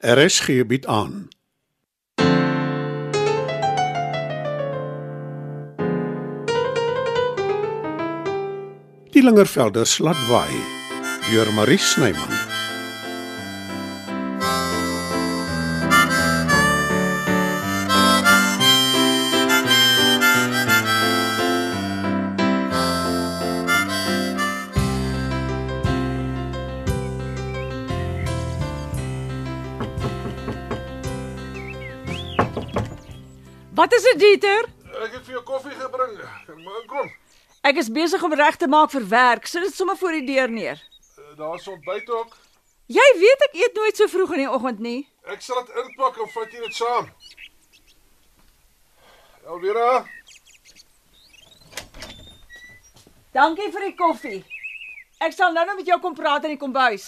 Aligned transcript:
RSG 0.00 0.66
bied 0.66 0.86
aan. 0.86 1.28
Die 9.10 9.22
Lingervelde 9.22 9.84
slatwaai 9.84 10.62
deur 11.30 11.52
Marie 11.52 11.78
Snyman. 11.78 12.47
Wat 33.78 33.92
is 33.94 34.02
dit, 34.02 34.18
Dieter? 34.18 34.66
Ek 35.04 35.12
het 35.14 35.24
vir 35.26 35.36
jou 35.36 35.42
koffie 35.46 35.74
gebring. 35.78 36.16
Maar 36.64 36.84
kom, 36.90 37.10
Ek 37.68 37.78
is 37.82 37.90
besig 37.90 38.22
om 38.22 38.34
reg 38.38 38.56
te 38.58 38.66
maak 38.70 38.90
vir 38.94 39.04
werk. 39.10 39.46
Sit 39.50 39.62
dit 39.66 39.74
sommer 39.74 39.96
voor 39.98 40.14
die 40.18 40.26
deur 40.26 40.50
neer. 40.50 40.82
daar's 41.38 41.66
ontbyt 41.70 42.08
ook. 42.10 42.32
Jy 42.90 43.04
weet 43.20 43.42
ek 43.46 43.54
eet 43.60 43.76
nooit 43.76 43.96
so 44.00 44.08
vroeg 44.10 44.32
in 44.34 44.40
die 44.42 44.50
oggend 44.50 44.78
nie. 44.82 45.00
Ek 45.30 45.42
sal 45.44 45.60
dit 45.66 45.76
inpak 45.82 46.16
en 46.18 46.30
vat 46.32 46.54
jy 46.56 46.62
dit 46.64 46.74
saam. 46.74 47.10
Elvira, 49.46 50.06
Dankie 53.32 53.68
vir 53.70 53.84
die 53.86 53.94
koffie. 53.94 54.40
Ek 55.20 55.32
sal 55.36 55.52
nou 55.52 55.64
nou 55.68 55.76
met 55.76 55.86
jou 55.86 56.00
kom 56.00 56.14
praat 56.16 56.48
in 56.48 56.56
die 56.56 56.60
kombuis. 56.60 57.06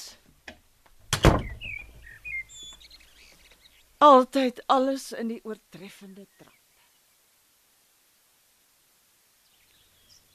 Altyd 3.99 4.63
alles 4.67 5.11
in 5.13 5.35
die 5.35 5.41
oortreffende 5.45 6.27
trap. 6.39 6.60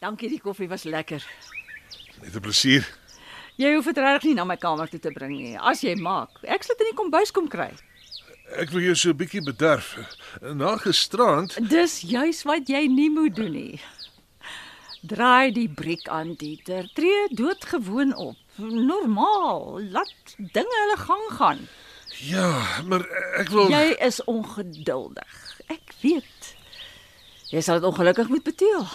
Dankie, 0.06 0.30
die 0.30 0.42
koffie 0.44 0.68
was 0.70 0.84
lekker. 0.86 1.24
net 2.22 2.36
'n 2.36 2.40
plesier. 2.42 2.86
Jy 3.58 3.74
hoef 3.76 3.86
dit 3.86 3.98
regtig 3.98 4.24
nie 4.30 4.34
na 4.36 4.44
my 4.46 4.58
kamer 4.58 4.88
toe 4.90 5.00
te 5.00 5.12
bring 5.12 5.32
nie, 5.38 5.58
as 5.58 5.82
jy 5.82 5.96
maak. 5.96 6.30
Ek 6.44 6.64
sal 6.64 6.76
dit 6.78 6.86
in 6.88 6.92
die 6.94 6.98
kombuis 7.02 7.32
kom 7.32 7.48
kry. 7.48 7.72
Ek 8.58 8.70
wil 8.70 8.82
jou 8.82 8.96
so 8.96 9.10
'n 9.10 9.18
bietjie 9.18 9.42
bederf. 9.44 9.98
Na 10.42 10.76
gisterand, 10.78 11.58
Dis 11.70 12.02
juis 12.02 12.44
wat 12.44 12.68
jy 12.70 12.88
nie 12.88 13.10
moet 13.10 13.36
doen 13.36 13.52
nie. 13.52 13.82
Draai 15.08 15.52
die 15.54 15.70
briek 15.70 16.08
aan, 16.08 16.36
Dieter. 16.36 16.88
Tree 16.94 17.28
doodgewoon 17.30 18.14
op. 18.16 18.36
Normaal. 18.58 19.80
Laat 19.92 20.36
dinge 20.38 20.76
hulle 20.84 20.98
gang 20.98 21.32
gaan. 21.38 21.68
ja, 22.20 22.82
maar 22.86 23.06
ek 23.40 23.50
wil 23.50 23.70
Jy 23.70 23.96
is 24.00 24.24
ongeduldig. 24.24 25.62
Ek 25.68 25.94
weet. 26.02 26.56
Jy 27.52 27.62
sal 27.62 27.80
dit 27.80 27.90
ongelukkig 27.90 28.28
moet 28.30 28.44
beteel. 28.44 28.86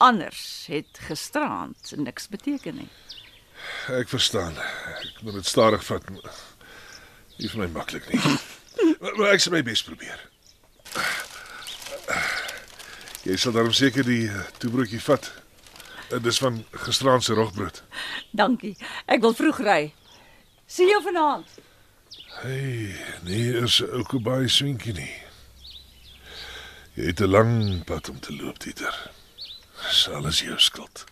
Anders 0.00 0.64
het 0.66 0.98
gisteraand 1.06 1.92
niks 1.96 2.28
beteken 2.28 2.74
nie. 2.74 2.88
ek 3.92 4.08
verstaan. 4.08 4.56
Ek 4.56 5.18
moet 5.20 5.34
dit 5.36 5.46
stadig 5.46 5.84
vat. 5.84 6.06
Nie 7.36 7.50
vir 7.52 7.60
my 7.60 7.66
maklik 7.74 8.08
nie. 8.08 8.20
maar, 9.00 9.16
maar 9.18 9.34
ek 9.34 9.44
sal 9.44 9.52
my 9.52 9.60
bes 9.66 9.82
probeer. 9.84 10.22
Jy 13.28 13.36
sal 13.36 13.52
daarom 13.52 13.76
seker 13.76 14.08
die 14.08 14.24
eh, 14.30 14.48
toebroodjie 14.62 15.02
vat. 15.04 15.28
Dit 16.08 16.32
is 16.32 16.40
van 16.40 16.62
gisterand 16.88 17.24
se 17.24 17.36
rogbrood. 17.36 17.82
Dankie. 18.32 18.72
Ek 19.04 19.20
wil 19.20 19.36
vroeg 19.36 19.60
ry. 19.68 19.80
Sien 20.64 20.88
jou 20.88 21.04
vanaand. 21.04 21.60
Hey, 22.40 22.96
nee, 23.28 23.52
is 23.60 23.82
ook 23.84 24.16
'n 24.16 24.22
baie 24.24 24.48
swinkie 24.48 24.96
nie. 24.96 25.12
Jy 26.96 27.12
het 27.12 27.20
'n 27.20 27.30
lang 27.36 27.84
pad 27.84 28.08
om 28.08 28.20
te 28.20 28.32
loop, 28.32 28.58
Dieter. 28.64 29.10
Dis 29.88 30.08
alles 30.08 30.40
jou 30.40 30.58
skuld. 30.58 31.04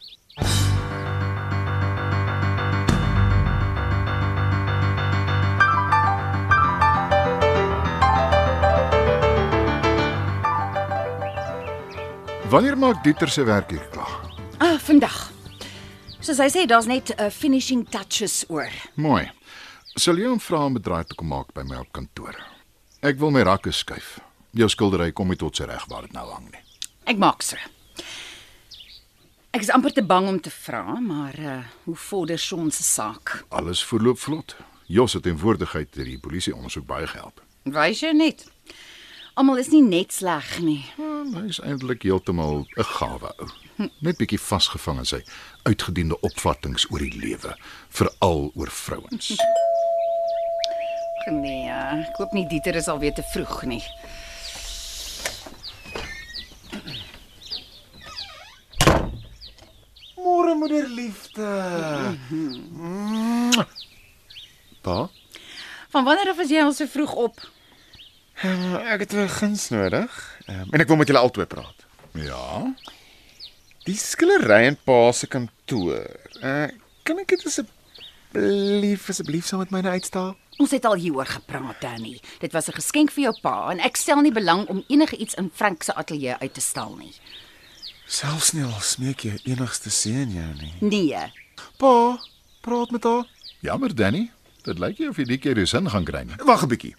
Wanneer 12.49 12.79
maak 12.79 13.03
Dieter 13.05 13.29
se 13.29 13.45
werk 13.45 13.71
hier 13.71 13.89
klaar? 13.93 14.21
Ah, 14.59 14.79
vandag. 14.81 15.17
Soos 16.21 16.39
hy 16.41 16.49
sê, 16.49 16.63
daar's 16.67 16.87
net 16.89 17.13
'n 17.13 17.21
uh, 17.27 17.31
finishing 17.31 17.85
touches 17.89 18.45
oor. 18.49 18.73
Mooi. 18.95 19.29
Sal 19.97 20.17
jy 20.17 20.29
hom 20.29 20.41
vra 20.41 20.65
om 20.65 20.77
'n 20.77 20.83
draai 20.83 21.05
te 21.05 21.15
kom 21.15 21.29
maak 21.29 21.53
by 21.55 21.63
my 21.63 21.77
op 21.77 21.93
kantoor? 21.93 22.37
Ek 23.03 23.19
wil 23.19 23.31
my 23.31 23.43
rakke 23.43 23.73
skuif. 23.73 24.19
Jou 24.53 24.69
skildery 24.69 25.13
kom 25.13 25.29
nie 25.29 25.37
tot 25.37 25.57
sy 25.57 25.65
reg 25.65 25.85
waar 25.89 26.03
dit 26.03 26.13
nou 26.13 26.27
hang 26.31 26.49
nie. 26.51 26.63
Ek 27.05 27.19
maak 27.19 27.43
so. 27.43 27.57
Ek 29.59 29.65
is 29.65 29.73
amper 29.75 29.91
te 29.91 30.05
bang 30.07 30.29
om 30.31 30.37
te 30.39 30.53
vra, 30.55 31.01
maar 31.03 31.35
uh 31.43 31.57
hoe 31.83 31.97
vorder 31.99 32.39
Shaun 32.39 32.71
se 32.71 32.83
saak? 32.83 33.45
Alles 33.49 33.81
verloop 33.85 34.19
vlot. 34.19 34.55
Jos 34.87 35.13
het 35.13 35.23
teenwoordigheid 35.23 35.89
deur 35.97 36.07
die 36.07 36.19
polisie 36.23 36.55
ondersoek 36.55 36.87
baie 36.87 37.09
gehelp. 37.11 37.43
Wys 37.67 38.05
jy 38.05 38.13
net. 38.15 38.45
Almal 39.35 39.59
is 39.59 39.73
nie 39.75 39.83
net 39.83 40.15
sleg 40.15 40.61
nie. 40.63 40.85
En 41.03 41.35
hy 41.35 41.49
is 41.51 41.59
eintlik 41.59 42.07
heeltemal 42.07 42.69
'n 42.71 42.87
gawe 42.93 43.33
ou. 43.43 43.51
Net 43.99 44.23
bietjie 44.23 44.39
vasgevang 44.39 45.03
in 45.03 45.11
sy 45.11 45.21
uitgediende 45.67 46.21
opvattinge 46.21 46.87
oor 46.95 47.03
die 47.03 47.19
lewe, 47.19 47.59
veral 47.91 48.53
oor 48.55 48.71
vrouens. 48.71 49.35
Nee, 51.35 51.67
uh, 51.67 51.99
ek 52.07 52.17
hoop 52.23 52.33
nie 52.33 52.47
Dieter 52.47 52.79
is 52.79 52.87
alweer 52.87 53.13
te 53.13 53.27
vroeg 53.35 53.65
nie. 53.67 53.83
Môre 60.39 60.55
moederliefde. 60.55 61.47
Pa, 64.83 65.09
Van 65.91 66.05
wanneer 66.07 66.31
af 66.31 66.39
is 66.45 66.53
jy 66.55 66.61
al 66.63 66.71
so 66.77 66.87
vroeg 66.87 67.15
op? 67.19 67.41
uh, 68.47 68.93
ek 68.95 69.01
het 69.03 69.13
'n 69.19 69.27
guns 69.29 69.69
nodig. 69.75 70.13
Um, 70.47 70.69
en 70.71 70.81
ek 70.81 70.87
wil 70.87 70.97
met 70.97 71.09
julle 71.11 71.19
albei 71.19 71.47
praat. 71.47 71.87
Ja. 72.15 72.71
Die 73.83 73.97
skillery 73.99 74.67
in 74.67 74.79
pa 74.85 75.11
se 75.13 75.27
kantoor. 75.27 76.07
Uh, 76.43 76.71
kan 77.03 77.19
ek 77.19 77.35
dit 77.35 77.43
asseblief 77.51 79.09
asseblief 79.11 79.47
saam 79.47 79.59
met 79.59 79.71
myne 79.75 79.91
uitstel? 79.91 80.37
Ons 80.59 80.71
het 80.71 80.85
al 80.85 80.95
hieroor 80.95 81.27
gepraat, 81.27 81.81
Danny. 81.81 82.21
Dit 82.39 82.53
was 82.53 82.69
'n 82.69 82.79
geskenk 82.79 83.11
vir 83.11 83.23
jou 83.25 83.35
pa 83.43 83.71
en 83.71 83.81
ek 83.81 83.97
stel 83.97 84.21
nie 84.23 84.33
belang 84.33 84.69
om 84.69 84.85
enige 84.87 85.17
iets 85.17 85.35
in 85.35 85.51
Frank 85.55 85.83
se 85.83 85.95
ateljee 85.95 86.37
uit 86.39 86.55
te 86.55 86.61
stal 86.61 86.95
nie. 86.95 87.15
Selfs 88.09 88.55
nie 88.57 88.65
al 88.65 88.79
smeek 88.81 89.27
jy 89.27 89.35
enigste 89.53 89.91
seën 89.93 90.31
jou 90.33 90.53
nie. 90.57 90.73
Nee. 90.81 91.27
Pa, 91.77 92.17
praat 92.65 92.91
met 92.95 93.05
haar. 93.05 93.27
Jammer 93.61 93.93
Danny, 93.95 94.31
dit 94.65 94.81
lyk 94.81 95.03
nie 95.03 95.11
of 95.11 95.21
jy 95.21 95.27
die 95.29 95.39
keer 95.43 95.59
die 95.59 95.67
sin 95.69 95.91
gaan 95.93 96.07
kry 96.09 96.25
nie. 96.25 96.39
Wag 96.49 96.65
'n 96.65 96.73
bietjie. 96.73 96.95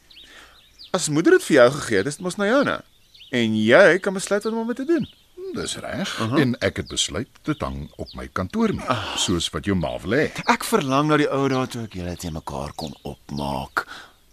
As 0.94 1.10
moeder 1.10 1.34
dit 1.38 1.44
vir 1.44 1.56
jou 1.56 1.72
gegee 1.72 1.98
het, 1.98 2.08
is 2.08 2.18
dit 2.18 2.24
mos 2.26 2.38
nou 2.38 2.48
joune. 2.48 2.84
En 3.32 3.56
jy 3.58 3.98
kan 4.00 4.14
besluit 4.14 4.44
wat 4.44 4.54
om 4.54 4.66
mee 4.66 4.76
te 4.76 4.86
doen. 4.86 5.08
Dis 5.54 5.78
reg. 5.78 6.20
Uh 6.20 6.30
-huh. 6.30 6.42
En 6.42 6.56
ek 6.60 6.78
het 6.78 6.88
besluit 6.88 7.28
dit 7.44 7.62
hang 7.62 7.90
op 7.96 8.14
my 8.14 8.28
kantoormuur, 8.28 8.90
uh. 8.90 9.16
soos 9.18 9.50
wat 9.50 9.66
jou 9.66 9.78
ma 9.78 10.00
wil 10.00 10.12
hê. 10.12 10.30
Ek 10.46 10.64
verlang 10.64 11.08
na 11.08 11.18
die 11.18 11.30
ou 11.30 11.48
dae 11.48 11.68
toe 11.68 11.84
ek 11.84 11.94
julle 11.94 12.16
teen 12.16 12.34
mekaar 12.34 12.72
kon 12.76 12.94
opmaak. 13.02 13.88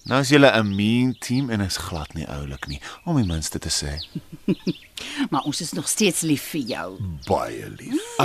Nou 0.06 0.21
is 0.22 0.28
julle 0.31 0.50
'n 0.55 0.75
mean 0.75 1.17
team 1.19 1.50
en 1.50 1.61
is 1.61 1.77
glad 1.77 2.15
nie 2.15 2.27
oulik 2.28 2.67
nie, 2.67 2.81
om 3.05 3.17
die 3.17 3.27
minste 3.27 3.59
te 3.59 3.69
sê. 3.69 3.99
Maar 5.31 5.43
ons 5.43 5.61
is 5.61 5.72
nog 5.72 5.89
steeds 5.89 6.21
lief 6.21 6.43
vir 6.43 6.61
jou. 6.61 6.99
Baie 7.27 7.71
lief. 7.71 8.17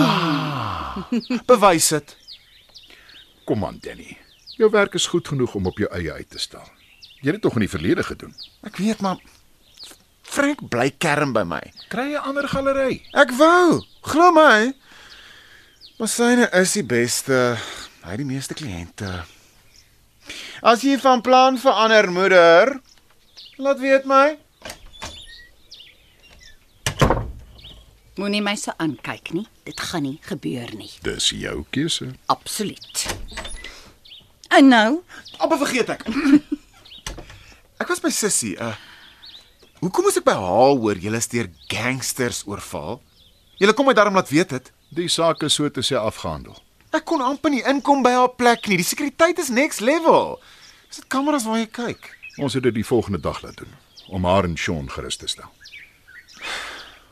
Bewys 1.45 1.87
dit. 1.87 2.17
Kom 3.43 3.65
aan 3.65 3.77
Danny. 3.81 4.17
Jou 4.57 4.69
werk 4.71 4.93
is 4.93 5.07
goed 5.07 5.27
genoeg 5.27 5.55
om 5.55 5.65
op 5.65 5.77
jou 5.77 5.89
eie 5.91 6.13
uit 6.13 6.29
te 6.29 6.39
staan. 6.39 6.69
Jy 7.21 7.25
het 7.31 7.33
dit 7.33 7.41
tog 7.41 7.53
in 7.53 7.65
die 7.65 7.69
verlede 7.69 8.03
gedoen. 8.03 8.35
Ek 8.63 8.77
weet 8.77 9.01
maar 9.01 9.17
Frank 10.21 10.69
bly 10.69 10.91
kerm 10.97 11.33
by 11.33 11.43
my. 11.43 11.61
Kry 11.89 12.13
'n 12.13 12.23
ander 12.23 12.47
galery. 12.47 13.01
Ek 13.13 13.31
wou, 13.31 13.83
glo 14.01 14.31
my. 14.31 14.73
Maar 15.97 16.07
syne 16.07 16.49
is 16.53 16.71
die 16.71 16.85
beste. 16.85 17.57
Hy 18.03 18.09
het 18.09 18.17
die 18.17 18.25
meeste 18.25 18.53
kliënte. 18.53 19.25
As 20.61 20.83
jy 20.85 20.97
van 21.01 21.21
plan 21.21 21.57
verander, 21.57 22.11
moeder, 22.11 22.79
laat 23.57 23.79
weet 23.79 24.05
my. 24.05 24.37
Moenie 28.19 28.41
my 28.43 28.55
so 28.59 28.73
aankyk 28.77 29.31
nie. 29.33 29.47
Dit 29.65 29.79
gaan 29.79 30.03
nie 30.05 30.19
gebeur 30.27 30.69
nie. 30.77 30.91
Dis 31.01 31.31
jou 31.33 31.63
keuse. 31.69 32.11
Absoluut. 32.25 33.05
En 34.51 34.67
nou, 34.67 35.01
Amper 35.41 35.57
vergeet 35.63 35.89
ek. 35.95 36.05
ek 37.81 37.89
was 37.89 38.03
by 38.03 38.11
Sissie. 38.13 38.55
Uh 38.61 38.75
Hoekom 39.81 40.05
moes 40.05 40.19
ek 40.19 40.27
by 40.27 40.35
haar 40.37 40.75
hoor 40.77 40.99
julle 41.01 41.17
is 41.17 41.25
deur 41.31 41.47
gangsters 41.71 42.43
oorval? 42.45 42.99
Julle 43.57 43.73
kom 43.73 43.87
my 43.89 43.95
daarom 43.97 44.13
laat 44.13 44.29
weet 44.29 44.51
dit. 44.53 44.67
Die 44.93 45.07
saak 45.09 45.41
is 45.47 45.55
so 45.57 45.65
te 45.73 45.81
sê 45.81 45.97
afgehandel. 45.97 46.53
Ek 46.91 47.05
kon 47.07 47.21
amper 47.23 47.53
nie 47.53 47.63
inkom 47.63 48.03
by 48.03 48.11
haar 48.11 48.33
plek 48.35 48.67
nie. 48.67 48.77
Die 48.81 48.87
sekuriteit 48.87 49.39
is 49.39 49.49
next 49.49 49.79
level. 49.79 50.41
Is 50.89 50.99
dit 50.99 51.07
kameras 51.07 51.45
waar 51.47 51.61
jy 51.61 51.69
kyk? 51.71 52.09
Ons 52.37 52.53
het 52.57 52.63
dit 52.67 52.75
die 52.75 52.87
volgende 52.87 53.19
dag 53.19 53.41
laat 53.41 53.57
doen 53.57 53.71
om 54.11 54.25
haar 54.27 54.43
en 54.43 54.57
Sean 54.59 54.89
gerus 54.91 55.15
te 55.15 55.27
stel. 55.27 55.47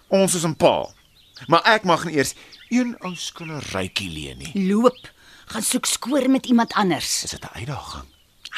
Ons 0.08 0.36
is 0.36 0.44
'n 0.44 0.56
pa. 0.56 0.90
Maar 1.48 1.64
ek 1.64 1.84
mag 1.84 2.06
nie 2.06 2.16
eers 2.16 2.34
een 2.70 2.98
ou 3.00 3.16
skillerytjie 3.16 4.10
leen 4.10 4.38
nie. 4.38 4.68
Loop, 4.68 5.12
gaan 5.46 5.64
soek 5.64 5.86
skoor 5.86 6.30
met 6.30 6.46
iemand 6.46 6.74
anders. 6.74 7.24
Is 7.24 7.32
dit 7.32 7.44
'n 7.44 7.56
uitdaging? 7.60 8.08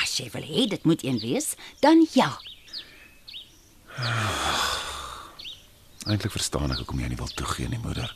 As 0.02 0.18
jy 0.18 0.30
wil 0.32 0.42
hê 0.42 0.68
dit 0.70 0.84
moet 0.84 1.04
een 1.04 1.20
wees, 1.20 1.56
dan 1.80 2.08
ja. 2.14 2.40
Eintlik 6.10 6.32
verstaan 6.32 6.72
ek 6.72 6.78
hoekom 6.78 7.00
jy 7.00 7.08
nie 7.08 7.18
wil 7.18 7.28
toegee 7.28 7.68
nie, 7.68 7.80
moeder. 7.80 8.16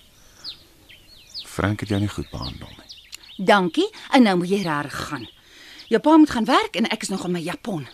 Frank 1.45 1.79
het 1.79 1.89
jou 1.89 1.99
nie 1.99 2.09
goed 2.09 2.29
behandel 2.29 2.67
nie. 2.67 2.94
Dankie. 3.35 3.89
En 4.11 4.23
nou 4.23 4.37
moet 4.37 4.49
jy 4.49 4.61
reg 4.63 4.95
gaan. 5.09 5.27
Jou 5.87 6.01
pa 6.01 6.17
moet 6.17 6.29
gaan 6.29 6.45
werk 6.45 6.75
en 6.75 6.87
ek 6.89 7.01
is 7.01 7.09
nog 7.09 7.25
in 7.25 7.31
my 7.31 7.41
Japon. 7.43 7.87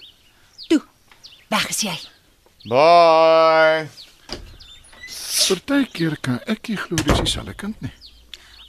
Toe. 0.67 0.81
Weg 1.47 1.69
is 1.69 1.81
jy. 1.81 1.97
Bye. 2.69 3.89
Partykeer 5.47 6.17
kan 6.21 6.39
ek 6.45 6.69
nie 6.69 6.77
glo 6.77 6.95
dis 7.01 7.23
dieselfde 7.25 7.55
kind 7.57 7.81
nie. 7.81 7.91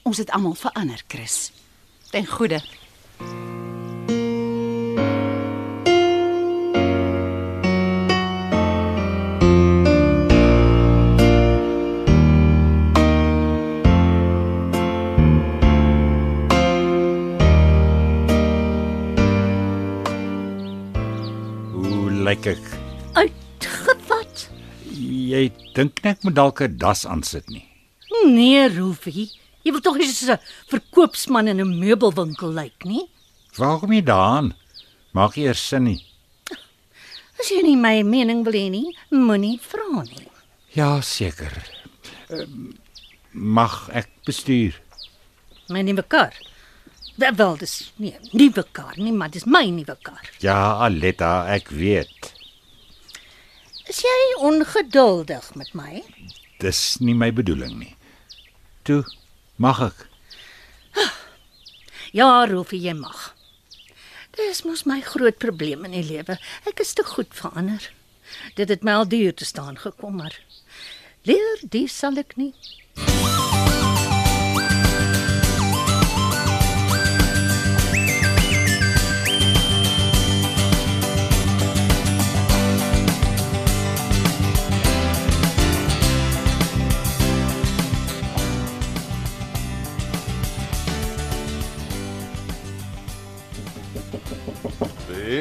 Ons 0.03 0.19
het 0.19 0.33
almal 0.35 0.57
verander, 0.59 1.03
Chris. 1.09 1.53
Ten 2.11 2.27
goeie. 2.27 2.59
Lyk 22.43 22.57
ek? 22.59 22.71
Uitgevat? 23.15 24.41
Jy 25.31 25.45
dink 25.77 26.01
net 26.03 26.17
ek 26.19 26.25
moet 26.27 26.35
dalk 26.35 26.59
'n 26.65 26.75
das 26.75 27.05
aansit 27.07 27.47
nie. 27.55 27.63
Nee, 28.27 28.65
Rufie. 28.67 29.29
Jy 29.63 29.71
wil 29.71 29.83
tog 29.85 29.95
nie 30.01 30.09
soos 30.11 30.35
'n 30.35 30.43
verkoopsman 30.67 31.47
in 31.47 31.63
'n 31.63 31.79
meubelwinkel 31.79 32.51
lyk 32.51 32.83
nie. 32.83 33.07
Waarom 33.55 33.95
jy 33.95 34.03
daan? 34.03 34.57
Maak 35.15 35.37
nie 35.39 35.47
eers 35.47 35.63
sin 35.63 35.85
nie. 35.87 36.03
As 37.39 37.47
jy 37.47 37.63
nie 37.63 37.77
my 37.79 38.03
mening 38.03 38.43
wil 38.43 38.59
hê 38.59 38.67
nie, 38.75 38.91
moenie 39.15 39.61
vra 39.63 40.03
nie. 40.03 40.27
Ja, 40.75 40.99
seker. 41.01 41.55
Ehm, 42.29 42.75
Mag 43.33 43.87
ek 43.95 44.11
bestuur? 44.27 44.75
My 45.71 45.83
nuwe 45.87 46.03
kar. 46.03 46.35
Wel, 47.17 47.35
wel 47.37 47.57
dis 47.57 47.93
nie 48.01 48.15
nuwe 48.33 48.65
kar 48.73 48.95
nie, 48.97 49.13
maar 49.13 49.29
dis 49.31 49.45
my 49.47 49.67
nuwe 49.71 49.97
kar. 50.03 50.25
Ja, 50.41 50.79
Aletta, 50.85 51.47
ek 51.53 51.69
weet. 51.69 52.32
Is 53.93 53.99
jy 54.01 54.21
ongeduldig 54.49 55.51
met 55.61 55.75
my? 55.77 55.99
Dis 56.65 56.79
nie 57.05 57.13
my 57.13 57.27
bedoeling 57.29 57.75
nie. 57.77 57.91
Toe, 58.89 59.03
mag 59.61 59.83
ek? 59.91 60.07
Ja, 62.17 62.31
Rufie, 62.49 62.81
jy 62.81 62.95
mag. 62.97 63.21
Dis 64.39 64.63
mos 64.65 64.87
my 64.89 65.03
groot 65.05 65.37
probleem 65.45 65.85
in 65.85 65.93
die 65.99 66.07
lewe. 66.09 66.39
Ek 66.69 66.81
is 66.81 66.97
te 66.97 67.05
goed 67.05 67.37
vir 67.37 67.53
ander. 67.53 67.91
Dit 68.57 68.73
het 68.73 68.85
my 68.85 68.97
al 69.03 69.09
duur 69.13 69.37
te 69.37 69.49
staan 69.49 69.77
gekom, 69.81 70.23
maar 70.25 70.41
leer 71.29 71.61
die 71.77 71.85
sal 71.89 72.17
ek 72.21 72.37
nie. 72.41 72.55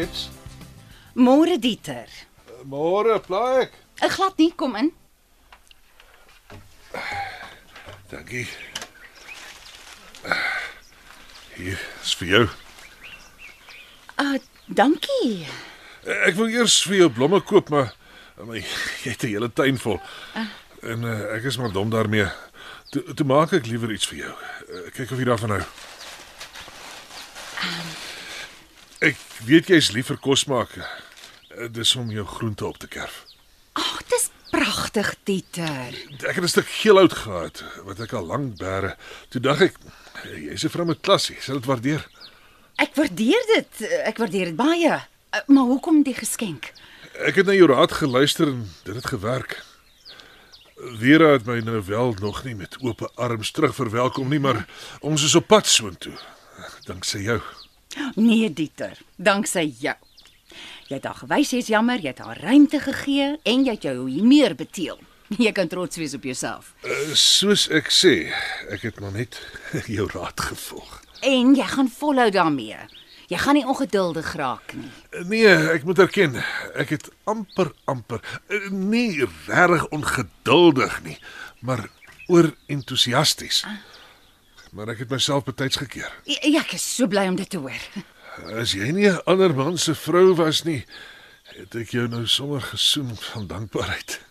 Bets. 0.02 0.30
Môre 1.14 1.60
Dieter. 1.62 2.10
Môre, 2.66 3.20
plaai 3.22 3.68
ek. 3.68 3.76
Ek 4.02 4.16
glad 4.16 4.40
nie 4.42 4.50
kom 4.58 4.74
in. 4.80 4.88
Dankie. 8.10 8.48
Hier, 11.54 11.78
is 12.02 12.16
vir 12.18 12.32
jou. 12.32 12.42
Uh, 14.18 14.40
dankie. 14.82 15.46
Ek 16.26 16.34
wou 16.40 16.50
eers 16.50 16.80
vir 16.88 17.04
jou 17.04 17.12
blomme 17.22 17.44
koop, 17.46 17.70
maar 17.70 17.94
maar 18.42 18.58
jy 18.64 18.66
het 19.06 19.22
'n 19.28 19.34
hele 19.36 19.54
tuin 19.54 19.78
vol. 19.78 20.02
En 20.82 21.06
uh, 21.06 21.36
ek 21.38 21.46
is 21.54 21.62
maar 21.62 21.78
dom 21.78 21.94
daarmee. 21.94 22.26
Toe 22.90 23.06
toe 23.14 23.28
maak 23.30 23.54
ek 23.54 23.70
liewer 23.70 23.94
iets 23.94 24.10
vir 24.10 24.26
jou. 24.26 24.34
Uh, 24.66 24.88
kyk 24.98 25.14
of 25.14 25.22
jy 25.22 25.30
daarvan 25.30 25.60
hou. 25.60 25.66
Ek 29.02 29.18
weet 29.48 29.72
jy's 29.72 29.88
lief 29.96 30.12
vir 30.12 30.20
kos 30.22 30.44
maak. 30.46 30.76
Uh, 30.78 31.66
dis 31.74 31.96
om 31.98 32.12
jou 32.14 32.22
groente 32.36 32.68
op 32.68 32.78
te 32.78 32.86
kerf. 32.86 33.24
Ag, 33.74 34.04
dis 34.12 34.28
pragtig, 34.52 35.16
Dieter. 35.26 35.96
Ek 36.22 36.38
het 36.38 36.44
'n 36.44 36.48
stuk 36.48 36.70
geelhout 36.70 37.14
gehad 37.14 37.64
wat 37.82 38.00
ek 38.00 38.14
al 38.14 38.30
lank 38.30 38.60
bære. 38.62 38.96
Toe 39.30 39.42
dink 39.42 39.62
ek 39.62 39.76
jy's 40.38 40.66
'n 40.66 40.70
vrou 40.70 40.86
met 40.86 41.02
klasie, 41.02 41.38
sal 41.42 41.58
dit 41.58 41.66
waardeer. 41.66 42.06
Ek 42.78 42.94
waardeer 42.94 43.42
dit. 43.56 43.90
Ek 44.06 44.18
waardeer 44.18 44.46
dit 44.46 44.56
baie. 44.56 44.94
Uh, 45.34 45.40
maar 45.48 45.66
hoekom 45.66 46.04
die 46.04 46.14
geskenk? 46.14 46.72
Ek 47.26 47.36
het 47.36 47.46
na 47.46 47.54
jou 47.54 47.68
raad 47.74 47.92
geluister 47.92 48.48
en 48.48 48.70
dit 48.84 48.96
het 48.96 49.08
gewerk. 49.08 49.66
Vera 50.78 51.32
het 51.34 51.46
my 51.46 51.60
nou 51.60 51.82
wel 51.82 52.14
nog 52.22 52.44
nie 52.44 52.56
met 52.56 52.78
oop 52.82 53.02
arms 53.16 53.52
terug 53.52 53.74
verwelkom 53.76 54.30
nie, 54.30 54.40
maar 54.40 54.68
ons 55.02 55.24
is 55.24 55.36
op 55.36 55.48
pad 55.48 55.66
soontoe. 55.68 56.18
Danksy 56.86 57.18
jou. 57.18 57.42
Nee, 58.16 58.50
Dieter, 58.54 58.98
danksy 59.18 59.68
jou. 59.80 59.96
Jy 60.90 60.98
het 60.98 61.06
haar 61.08 61.22
gewys 61.24 61.54
jy's 61.56 61.70
jammer, 61.72 62.02
jy 62.04 62.12
het 62.12 62.20
haar 62.20 62.40
ruimte 62.44 62.80
gegee 62.84 63.38
en 63.48 63.66
jy 63.66 63.76
het 63.78 63.88
jou 63.88 64.10
hier 64.10 64.28
meer 64.28 64.56
beteel. 64.60 65.00
Jy 65.40 65.52
kan 65.56 65.70
trots 65.72 65.96
wees 65.96 66.14
op 66.18 66.26
jouself. 66.28 66.74
Uh, 66.84 67.14
soos 67.16 67.70
ek 67.72 67.88
sê, 67.96 68.16
ek 68.74 68.82
het 68.90 69.00
maar 69.00 69.14
net 69.16 69.38
jou 69.96 70.10
raad 70.12 70.40
gevolg. 70.52 70.98
En 71.24 71.54
jy 71.56 71.68
gaan 71.72 71.88
volhou 71.94 72.28
daarmee. 72.34 72.82
Jy 73.32 73.40
gaan 73.40 73.56
nie 73.56 73.64
ongeduldig 73.64 74.34
raak 74.36 74.74
nie. 74.76 74.90
Nee, 75.30 75.54
ek 75.72 75.86
moet 75.88 76.02
erken, 76.04 76.36
ek 76.76 76.92
het 76.98 77.08
amper 77.32 77.70
amper 77.88 78.20
eh, 78.52 78.68
nie 78.76 79.24
regtig 79.48 79.86
ongeduldig 79.96 80.98
nie, 81.06 81.16
maar 81.64 81.86
oor 82.28 82.52
entoesiasties. 82.68 83.62
Maar 84.72 84.94
ek 84.94 85.04
het 85.04 85.10
myself 85.12 85.44
betyds 85.44 85.76
gekeer. 85.76 86.12
Ja, 86.24 86.40
ja, 86.42 86.60
ek 86.64 86.78
is 86.78 86.86
so 86.96 87.08
bly 87.08 87.26
om 87.28 87.36
dit 87.36 87.50
te 87.50 87.60
hoor. 87.60 87.88
As 88.56 88.72
jy 88.72 88.92
nie 88.96 89.10
'n 89.12 89.20
ander 89.26 89.54
man 89.56 89.78
se 89.78 89.96
vrou 89.96 90.36
was 90.36 90.64
nie, 90.64 90.86
het 91.44 91.76
ek 91.76 91.92
jou 91.92 92.08
nou 92.08 92.26
sommer 92.28 92.62
gesoen 92.62 93.16
van 93.16 93.48
dankbaarheid. 93.48 94.22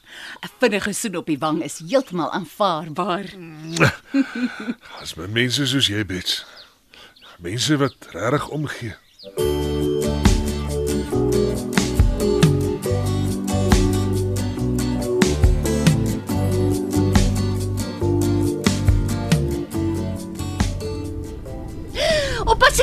'n 0.41 0.49
Vinnige 0.59 0.93
soen 0.93 1.17
op 1.17 1.27
die 1.27 1.39
wang 1.39 1.63
is 1.63 1.79
heeltemal 1.79 2.33
aanvaarbaar. 2.33 3.27
As 5.01 5.15
mense 5.15 5.67
soos 5.67 5.87
jy 5.87 6.05
bets. 6.07 6.45
Mense 7.39 7.77
wat 7.77 7.97
regtig 8.13 8.49
omgee. 8.49 9.60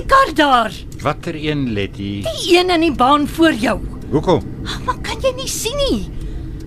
Kar 0.08 0.34
daar. 0.36 0.74
Watter 1.04 1.36
een, 1.36 1.74
Letty? 1.74 2.22
Die 2.26 2.58
een 2.58 2.70
in 2.74 2.82
die 2.88 2.96
baan 2.96 3.28
voor 3.28 3.54
jou. 3.54 3.80
Hoekom? 4.12 4.44
Maar 4.86 5.00
kan 5.04 5.20
jy 5.22 5.34
nie 5.36 5.50
sien 5.52 5.78
nie? 5.78 6.08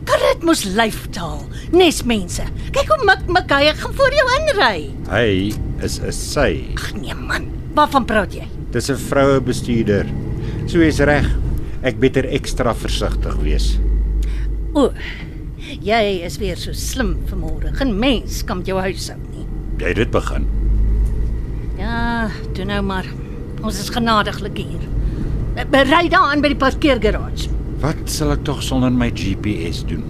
Karret 0.09 0.43
mos 0.47 0.65
lyftaal. 0.65 1.43
Nes 1.73 2.03
mense. 2.09 2.45
Kyk 2.75 2.89
hoe 2.91 3.05
mik 3.07 3.27
mik 3.31 3.53
hy 3.55 3.73
gaan 3.79 3.95
voor 3.95 4.17
jou 4.17 4.27
inry. 4.39 4.91
Hy 5.11 5.53
is 5.85 6.01
'n 6.01 6.13
sy. 6.13 6.65
Ag 6.77 6.93
nee 6.95 7.15
man, 7.15 7.49
waarvan 7.75 8.05
praat 8.05 8.35
jy? 8.35 8.47
Dis 8.73 8.91
'n 8.91 8.97
vroue 8.97 9.41
bestuurder. 9.41 10.07
So 10.67 10.81
is 10.81 10.99
reg. 11.01 11.27
Ek 11.83 11.99
beter 11.99 12.25
ekstra 12.25 12.75
versigtig 12.75 13.37
wees. 13.43 13.79
O. 14.75 14.93
Jy 15.81 16.25
is 16.25 16.39
weer 16.39 16.57
so 16.57 16.73
slim 16.73 17.17
vanmôre. 17.27 17.73
Geen 17.75 17.99
mens 17.99 18.45
kan 18.45 18.59
met 18.59 18.67
jou 18.67 18.79
huishou 18.81 19.17
nie. 19.33 19.47
Jy 19.79 19.87
het 19.87 19.97
dit 19.97 20.11
begin. 20.11 20.47
Ja, 21.79 22.29
toe 22.55 22.65
nou 22.65 22.83
maar. 22.83 23.07
Ons 23.61 23.79
is 23.79 23.91
genadiglik 23.93 24.57
hier. 24.57 24.85
Bery 25.71 26.09
daar 26.09 26.31
aan 26.33 26.41
by 26.41 26.49
die 26.55 26.57
parkeergarage. 26.61 27.51
Wat 27.83 28.09
sal 28.09 28.33
ek 28.33 28.45
tog 28.49 28.63
sonder 28.65 28.93
my 28.93 29.11
GPS 29.13 29.83
doen? 29.89 30.05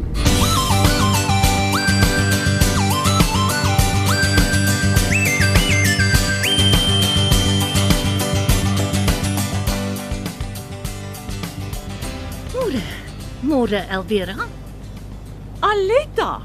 Môre. 12.55 12.83
Môre 13.43 13.81
Elvira. 13.91 14.37
Aletta. 15.61 16.43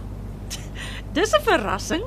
Dis 1.13 1.33
'n 1.37 1.43
verrassing. 1.45 2.03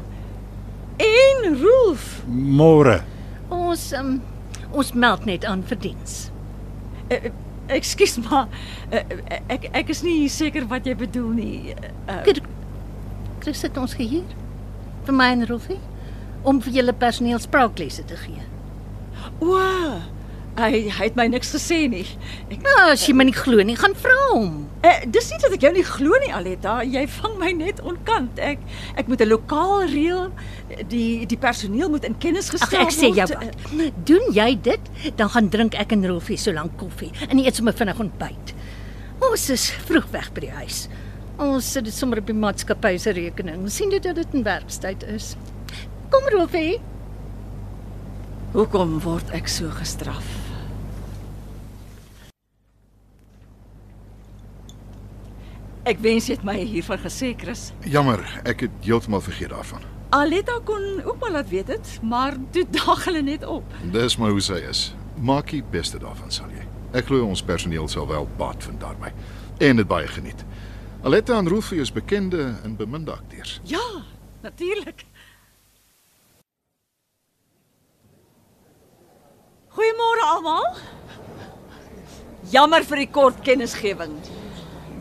En 0.99 1.39
Rolf. 1.63 2.23
Môre. 2.27 3.03
Ons 3.49 3.93
um, 3.93 4.21
ons 4.73 4.93
meld 4.93 5.25
net 5.25 5.45
aan 5.45 5.63
vir 5.69 5.79
diens. 5.89 6.17
Uh, 7.09 7.31
Ekskuus 7.69 8.17
maar 8.25 8.49
uh, 8.93 9.03
ek 9.53 9.69
ek 9.77 9.93
is 9.93 10.03
nie 10.05 10.29
seker 10.33 10.69
wat 10.71 10.89
jy 10.89 10.97
bedoel 10.99 11.31
nie. 11.37 11.75
Uh, 12.09 12.23
Chris 13.45 13.63
het 13.65 13.77
ons 13.81 13.95
gehuur 13.99 14.37
vir 15.07 15.17
my 15.17 15.31
en 15.37 15.47
Rolfie 15.49 15.81
om 16.49 16.61
vir 16.65 16.81
julle 16.81 16.95
personeel 16.97 17.41
spraaklesse 17.43 18.05
te 18.09 18.17
gee. 18.17 18.45
o, 19.41 19.59
hy 20.59 20.89
hy 20.91 21.05
het 21.07 21.17
my 21.17 21.27
niks 21.31 21.53
gesê 21.55 21.89
nie. 21.91 22.05
Ek 22.51 22.63
Nou, 22.65 22.91
as 22.93 23.07
jy 23.07 23.15
my 23.15 23.25
nie 23.25 23.33
glo 23.37 23.63
nie, 23.63 23.77
gaan 23.77 23.95
vra 23.95 24.17
hom. 24.33 24.67
uh, 24.85 25.01
dis 25.07 25.31
nie 25.31 25.39
dat 25.43 25.53
ek 25.57 25.63
jou 25.63 25.73
nie 25.73 25.85
glo 25.87 26.19
nie 26.23 26.33
Aletta, 26.33 26.83
jy 26.85 27.07
vang 27.07 27.39
my 27.39 27.53
net 27.53 27.81
onkant. 27.81 28.39
Ek 28.39 28.59
ek 28.97 29.09
moet 29.09 29.21
'n 29.23 29.29
lokaal 29.29 29.87
reël. 29.89 30.31
Die 30.89 31.27
die 31.27 31.37
personeel 31.39 31.89
moet 31.91 32.05
in 32.05 32.19
kennis 32.19 32.51
Ag 32.53 32.59
gestel 32.61 32.81
ek 32.83 32.91
sê 32.93 33.15
jou 33.15 33.27
word. 33.29 33.55
wat. 33.73 34.05
Doen 34.07 34.33
jy 34.33 34.55
dit, 34.63 34.81
dan 35.17 35.29
gaan 35.29 35.49
drink 35.49 35.75
ek 35.75 35.93
en 35.93 36.07
Rolfie 36.07 36.37
so 36.37 36.53
lank 36.53 36.77
koffie 36.79 37.13
en 37.31 37.39
eet 37.39 37.55
sommer 37.57 37.73
vinnig 37.75 37.99
ontbyt. 37.99 38.55
Ons 39.21 39.51
is 39.51 39.71
vroeg 39.87 40.07
weg 40.13 40.33
by 40.35 40.41
die 40.41 40.51
huis. 40.51 40.89
Ons 41.39 41.65
sit 41.73 41.85
dit 41.85 41.95
sommer 41.95 42.19
op 42.19 42.27
die 42.27 42.35
maatskappy 42.35 42.97
se 42.99 43.11
rekening. 43.13 43.71
sien 43.71 43.91
dit 43.91 44.03
dat 44.03 44.15
dit 44.17 44.27
in 44.35 44.43
werkstyd 44.43 45.03
is. 45.05 45.37
Kom 46.11 46.23
Rolfie. 46.33 46.81
Hoekom 48.53 49.01
word 49.01 49.31
ek 49.37 49.47
so 49.49 49.69
gestraf? 49.71 50.25
Ek 55.89 56.03
wens 56.05 56.27
jy 56.29 56.35
het 56.37 56.43
my 56.45 56.59
hiervan 56.69 56.99
gesê, 57.01 57.31
Chris. 57.33 57.71
Jammer, 57.89 58.21
ek 58.45 58.67
het 58.67 58.75
heeltemal 58.85 59.23
vergeet 59.25 59.49
daarvan. 59.55 59.87
Aletta 60.13 60.59
kon 60.69 60.83
ook 61.01 61.17
maar 61.23 61.31
laat 61.33 61.49
weet 61.49 61.71
dit, 61.73 61.93
maar 62.05 62.37
toe 62.53 62.67
daag 62.77 63.07
hulle 63.09 63.23
net 63.25 63.47
op. 63.49 63.65
Dis 63.93 64.19
maar 64.21 64.35
hoe 64.37 64.43
sy 64.45 64.59
is. 64.69 64.83
Maak 65.17 65.49
die 65.55 65.63
beste 65.73 65.97
daarvan, 66.03 66.29
sal 66.29 66.51
jy. 66.53 66.67
Ek 66.93 67.09
glo 67.09 67.25
ons 67.25 67.41
personeel 67.41 67.89
sal 67.89 68.05
wel 68.09 68.29
baat 68.37 68.65
vind 68.65 68.81
daarmee 68.81 69.13
en 69.65 69.81
dit 69.81 69.89
baie 69.89 70.07
geniet. 70.13 70.45
Aletta 71.09 71.39
en 71.41 71.49
Rolfie 71.49 71.81
is 71.81 71.93
bekende 71.93 72.51
en 72.65 72.77
beminde 72.77 73.13
akteurs. 73.17 73.57
Ja, 73.65 74.05
natuurlik. 74.45 75.07
Goeiemôre 79.73 80.27
almal. 80.35 80.69
Jammer 82.53 82.85
vir 82.85 83.07
die 83.07 83.11
kort 83.11 83.41
kennisgewing. 83.41 84.15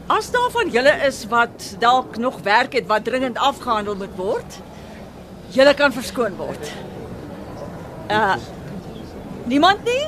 As 0.07 0.31
daar 0.31 0.51
van 0.51 0.69
julle 0.71 0.91
is 1.05 1.25
wat 1.27 1.75
dalk 1.79 2.17
nog 2.17 2.39
werk 2.43 2.73
het 2.73 2.85
wat 2.87 3.03
dringend 3.03 3.37
afgehandel 3.37 3.95
moet 3.95 4.15
word, 4.15 4.59
julle 5.51 5.73
kan 5.73 5.91
verskoon 5.93 6.35
word. 6.39 6.71
Uh 8.11 8.35
Niemand 9.47 9.83
nie? 9.83 10.05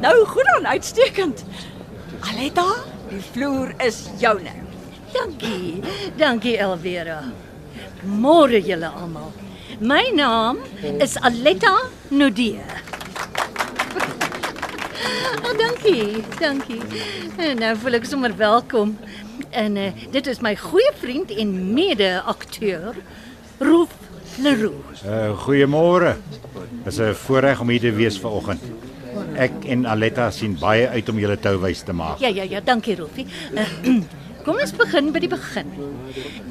Nou 0.00 0.24
goed 0.26 0.48
dan, 0.54 0.66
uitstekend. 0.66 1.44
Aletta, 2.20 2.64
die 3.10 3.20
vloer 3.20 3.74
is 3.84 4.06
joune. 4.18 4.54
Dankie. 5.12 5.82
Dankie 6.16 6.56
Elvira. 6.56 7.18
Môre 8.02 8.60
julle 8.64 8.88
almal. 8.88 9.28
My 9.80 10.08
naam 10.16 10.62
is 10.98 11.18
Aletta 11.20 11.74
Nudee. 12.08 12.64
Oh, 15.44 15.58
dankie, 15.58 16.22
dankie. 16.40 16.80
En 17.36 17.58
nou 17.58 17.72
voel 17.82 17.98
ek 17.98 18.06
sommer 18.08 18.34
welkom. 18.36 18.94
En 19.50 19.76
uh, 19.76 19.90
dit 20.14 20.26
is 20.30 20.40
my 20.44 20.54
goeie 20.56 20.92
vriend 21.00 21.32
en 21.34 21.50
mede-akteur 21.74 22.94
Rolf 23.58 23.96
Leroux. 24.42 25.02
Uh 25.04 25.32
goeiemôre. 25.44 26.14
Dis 26.84 26.98
'n 26.98 27.14
voorreg 27.14 27.60
om 27.60 27.68
hier 27.68 27.80
te 27.80 27.92
wees 27.92 28.18
vanoggend. 28.18 28.62
Ek 29.36 29.52
en 29.68 29.86
Aletta 29.86 30.30
sien 30.30 30.56
baie 30.58 30.88
uit 30.88 31.08
om 31.08 31.18
julle 31.18 31.38
touwys 31.38 31.82
te 31.82 31.92
maak. 31.92 32.18
Ja, 32.18 32.28
ja, 32.28 32.42
ja, 32.42 32.60
dankie 32.64 32.96
Rolfie. 32.96 33.26
Uh, 33.52 33.66
kom 34.44 34.58
ons 34.58 34.72
begin 34.72 35.12
by 35.12 35.18
die 35.18 35.28
begin. 35.28 35.68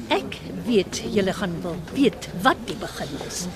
Ek 0.08 0.38
weet 0.66 1.02
julle 1.12 1.32
gaan 1.32 1.58
wil 1.62 1.76
weet 1.94 2.28
wat 2.42 2.60
die 2.66 2.78
begin 2.78 3.08
is. 3.26 3.46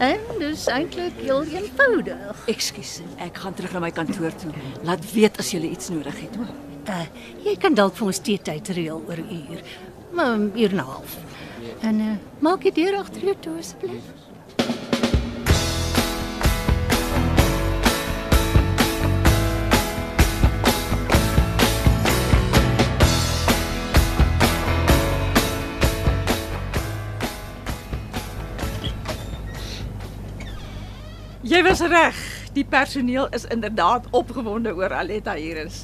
En 0.00 0.20
dis 0.38 0.66
eintlik 0.72 1.18
heel 1.20 1.42
eenvoudig. 1.44 2.44
Ekskuus, 2.48 2.92
ek 3.20 3.36
gaan 3.42 3.54
terug 3.54 3.74
na 3.76 3.82
my 3.84 3.90
kantoor 3.92 4.32
toe. 4.40 4.52
Laat 4.88 5.04
weet 5.12 5.36
as 5.42 5.50
jy 5.52 5.60
iets 5.68 5.90
nodig 5.92 6.16
het, 6.22 6.38
hoor. 6.40 6.54
Uh, 6.88 7.04
jy 7.44 7.52
kan 7.60 7.76
dalk 7.76 7.98
vir 7.98 8.08
ons 8.08 8.20
teetyd 8.24 8.70
reël 8.78 9.02
oor 9.04 9.20
'n 9.20 9.42
uur. 9.52 9.60
Maar 10.16 10.38
'n 10.38 10.52
uur 10.56 10.72
en 10.72 10.80
'n 10.80 10.88
half. 10.88 11.18
En 11.80 12.00
uh, 12.00 12.16
maak 12.38 12.62
die 12.62 12.72
deur 12.72 12.96
agter 12.96 13.24
jou 13.24 13.36
toe 13.40 13.58
asseblief. 13.58 14.08
Jy 31.60 31.66
was 31.66 31.80
reg. 31.92 32.16
Die 32.56 32.64
personeel 32.64 33.26
is 33.36 33.42
inderdaad 33.52 34.06
opgewonde 34.16 34.72
oor 34.72 34.94
Aletta 34.96 35.34
hier 35.36 35.58
is. 35.60 35.82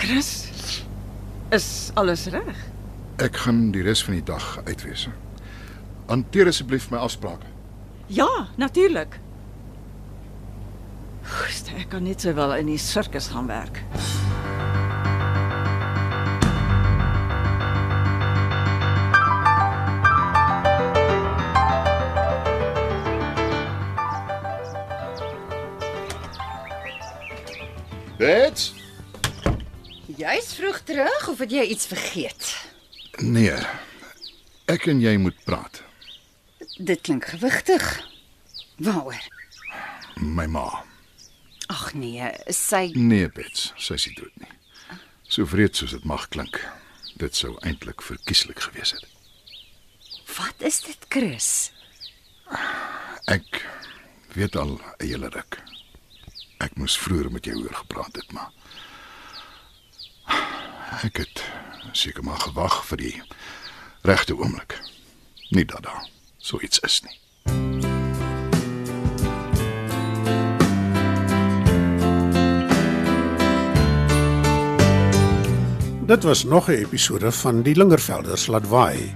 Chris, 0.00 0.30
is 1.52 1.90
alles 2.00 2.24
reg? 2.32 2.62
Ek 3.20 3.36
gaan 3.44 3.66
die 3.76 3.84
res 3.84 4.00
van 4.06 4.16
die 4.16 4.24
dag 4.24 4.46
uitwees. 4.64 5.04
Hanteer 6.08 6.48
asseblief 6.48 6.88
my 6.88 7.02
afsprake. 7.04 7.44
Ja, 8.06 8.48
natuurlik. 8.56 9.20
Ek 11.76 11.90
kan 11.92 12.08
net 12.08 12.24
sowel 12.24 12.56
in 12.56 12.72
die 12.72 12.80
sirkus 12.80 13.28
gaan 13.34 13.52
werk. 13.52 13.84
Bets? 28.18 28.72
Jy's 30.16 30.54
vroeg 30.54 30.80
terug 30.80 31.28
of 31.28 31.38
het 31.38 31.52
jy 31.54 31.62
iets 31.70 31.86
vergeet? 31.86 32.48
Nee. 33.22 33.54
Ek 34.66 34.88
en 34.90 34.98
jy 35.00 35.12
moet 35.22 35.38
praat. 35.46 35.82
Dit 36.82 37.04
klink 37.06 37.28
gewigtig. 37.30 37.84
Waaroor? 38.82 39.20
My 40.18 40.48
ma. 40.50 40.66
Ag 41.70 41.92
nee, 41.94 42.32
sy 42.50 42.88
Nee, 42.96 43.28
Bets, 43.30 43.70
sy 43.78 43.94
is 44.00 44.08
nie 44.08 44.16
dood 44.18 44.42
nie. 44.42 44.50
So 45.30 45.46
vreed 45.46 45.78
soos 45.78 45.94
dit 45.94 46.04
mag 46.08 46.26
klink. 46.34 46.58
Dit 47.22 47.38
sou 47.38 47.54
eintlik 47.62 48.02
verkieslik 48.02 48.64
gewees 48.66 48.96
het. 48.96 49.06
Wat 50.34 50.66
is 50.66 50.82
dit, 50.86 51.06
Chris? 51.12 51.70
Ek 53.30 53.62
weet 54.34 54.56
al 54.56 54.80
'n 54.80 55.06
hele 55.06 55.30
ruk. 55.30 55.62
Ek 56.58 56.74
moes 56.74 56.96
vroeër 56.98 57.30
met 57.30 57.46
jou 57.46 57.54
oor 57.62 57.74
gepraat 57.84 58.16
het, 58.18 58.32
maar 58.34 58.50
ek 61.06 61.20
het 61.22 61.42
seker 61.94 62.24
maar 62.26 62.40
gewag 62.42 62.80
vir 62.90 62.98
die 62.98 63.22
regte 64.02 64.34
oomblik. 64.34 64.74
Nie 65.54 65.64
dat 65.64 65.82
daar 65.86 66.08
so 66.38 66.58
iets 66.60 66.82
is 66.82 67.00
nie. 67.06 67.16
Dit 76.08 76.22
was 76.24 76.44
nog 76.44 76.68
'n 76.68 76.82
episode 76.82 77.32
van 77.32 77.62
Die 77.62 77.76
Lingervelders 77.76 78.46
laat 78.46 78.68
waai. 78.68 79.14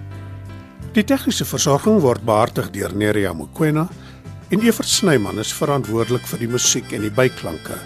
Die 0.93 1.05
tegniese 1.05 1.45
versorging 1.45 2.01
word 2.01 2.23
behartig 2.25 2.71
deur 2.71 2.97
Neriya 2.97 3.33
Mukwena 3.33 3.89
en 4.53 4.61
Evert 4.61 4.89
Snyman 4.89 5.39
is 5.41 5.53
verantwoordelik 5.57 6.27
vir 6.29 6.43
die 6.43 6.49
musiek 6.53 6.91
en 6.93 7.07
die 7.07 7.13
byklanke. 7.15 7.79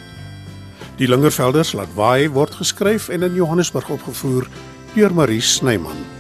Die 0.99 1.07
Lingervelders 1.07 1.71
laat 1.79 1.93
waai 1.95 2.27
word 2.35 2.59
geskryf 2.59 3.07
en 3.15 3.23
in 3.23 3.39
Johannesburg 3.39 3.93
opgevoer 3.95 4.51
deur 4.97 5.15
Marie 5.15 5.45
Snyman. 5.45 6.16